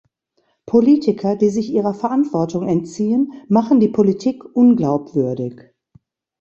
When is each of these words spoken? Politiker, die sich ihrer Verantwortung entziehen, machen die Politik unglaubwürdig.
Politiker, 0.65 1.35
die 1.35 1.49
sich 1.51 1.69
ihrer 1.69 1.93
Verantwortung 1.93 2.67
entziehen, 2.67 3.31
machen 3.49 3.79
die 3.79 3.89
Politik 3.89 4.43
unglaubwürdig. 4.55 5.61